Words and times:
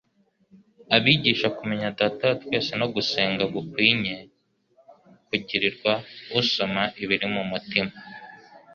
Abigisha 0.95 1.47
kumenya 1.57 1.95
Data 1.99 2.23
wa 2.29 2.35
twese 2.41 2.71
no 2.81 2.87
gusenga 2.95 3.43
gukwinye 3.53 4.15
kugirirwa 5.27 5.93
usoma 6.39 6.83
ibiri 7.03 7.27
mu 7.33 7.43
mutima. 7.51 7.93